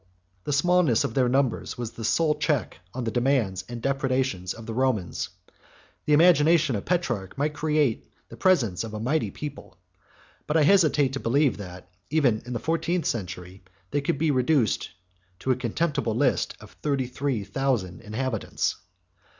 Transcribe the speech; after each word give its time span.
36 0.45 0.45
The 0.45 0.53
smallness 0.53 1.03
of 1.03 1.13
their 1.13 1.29
numbers 1.29 1.77
was 1.77 1.91
the 1.91 2.03
sole 2.03 2.33
check 2.33 2.79
on 2.91 3.03
the 3.03 3.11
demands 3.11 3.63
and 3.69 3.83
depredations 3.83 4.55
of 4.55 4.65
the 4.65 4.73
Romans. 4.73 5.29
The 6.05 6.13
imagination 6.13 6.75
of 6.75 6.85
Petrarch 6.85 7.37
might 7.37 7.53
create 7.53 8.11
the 8.29 8.35
presence 8.35 8.83
of 8.83 8.95
a 8.95 8.99
mighty 8.99 9.29
people; 9.29 9.77
37 10.47 10.47
and 10.49 10.57
I 10.57 10.63
hesitate 10.63 11.13
to 11.13 11.19
believe, 11.19 11.57
that, 11.57 11.87
even 12.09 12.41
in 12.47 12.53
the 12.53 12.57
fourteenth 12.59 13.05
century, 13.05 13.63
they 13.91 14.01
could 14.01 14.17
be 14.17 14.31
reduced 14.31 14.89
to 15.37 15.51
a 15.51 15.55
contemptible 15.55 16.15
list 16.15 16.55
of 16.59 16.71
thirty 16.81 17.05
three 17.05 17.43
thousand 17.43 18.01
inhabitants. 18.01 18.77